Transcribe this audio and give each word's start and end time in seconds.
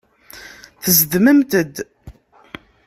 Tezdmemt-d. 0.83 1.75